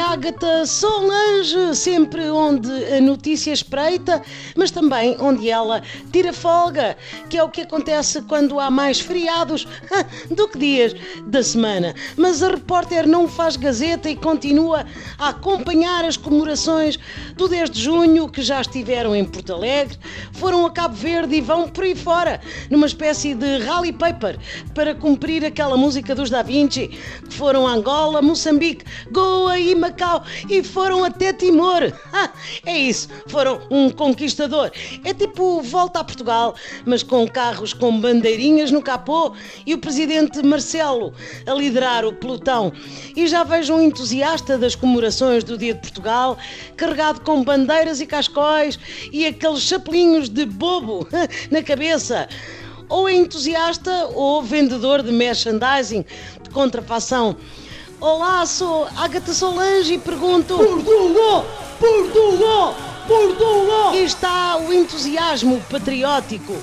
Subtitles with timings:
[0.00, 4.20] Ágata Solange, sempre onde a notícia espreita,
[4.56, 5.80] mas também onde ela
[6.10, 6.96] tira folga,
[7.30, 9.68] que é o que acontece quando há mais feriados
[10.28, 10.96] do que dias
[11.26, 11.94] da semana.
[12.16, 14.84] Mas a repórter não faz gazeta e continua
[15.18, 16.98] a acompanhar as comemorações
[17.36, 19.96] do 10 de junho, que já estiveram em Porto Alegre,
[20.32, 24.36] foram a Cabo Verde e vão por aí fora, numa espécie de rally paper,
[24.74, 28.84] para cumprir aquela música dos Da Vinci, que foram a Angola, Moçambique,
[29.44, 31.92] Goa e Macau e foram até Timor.
[32.16, 32.30] Ah,
[32.64, 34.70] é isso, foram um conquistador.
[35.04, 36.54] É tipo volta a Portugal,
[36.86, 39.34] mas com carros com bandeirinhas no capô
[39.66, 41.12] e o presidente Marcelo
[41.44, 42.72] a liderar o pelotão.
[43.16, 46.38] E já vejo um entusiasta das comemorações do Dia de Portugal,
[46.76, 48.78] carregado com bandeiras e cascóis
[49.12, 51.06] e aqueles chapelinhos de bobo
[51.50, 52.28] na cabeça
[52.88, 56.04] ou é entusiasta ou vendedor de merchandising
[56.42, 57.36] de contrafação.
[58.00, 61.46] Olá, sou Agatha Solange e pergunto: Portugal!
[61.78, 62.74] Portugal!
[63.06, 63.88] Portugal!
[63.88, 66.54] Aqui está o entusiasmo patriótico.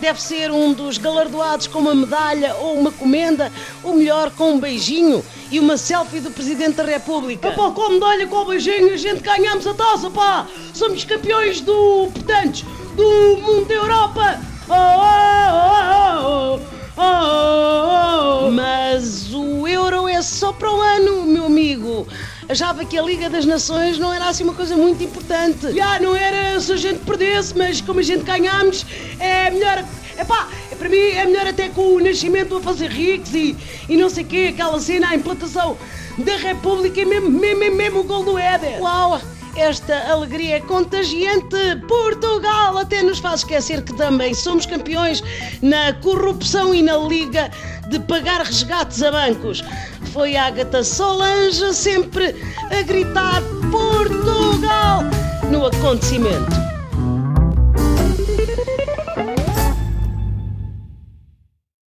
[0.00, 3.52] Deve ser um dos galardoados com uma medalha ou uma comenda,
[3.82, 7.48] ou melhor, com um beijinho e uma selfie do Presidente da República.
[7.48, 10.46] Epá, com a medalha, com o beijinho, a gente ganhamos a taça, pá!
[10.72, 12.64] Somos campeões do, portanto,
[12.96, 14.39] do mundo da Europa!
[20.50, 22.06] Só para o ano, meu amigo.
[22.48, 25.72] Achava que a Liga das Nações não era assim uma coisa muito importante.
[25.72, 28.84] Já não era se a gente perdesse, mas como a gente ganhamos,
[29.20, 29.84] é melhor.
[30.18, 33.56] Epá, para mim é melhor até com o nascimento a fazer ricos e,
[33.88, 35.78] e não sei o quê, aquela cena, a implantação
[36.18, 38.82] da República e mesmo, mesmo, mesmo o gol do Éder.
[38.82, 39.20] Uau!
[39.56, 41.56] Esta alegria é contagiante.
[41.88, 45.22] Portugal até nos faz esquecer que também somos campeões
[45.60, 47.50] na corrupção e na liga
[47.88, 49.62] de pagar resgates a bancos.
[50.12, 52.34] Foi a Agatha Solange sempre
[52.70, 55.02] a gritar Portugal
[55.50, 56.69] no acontecimento.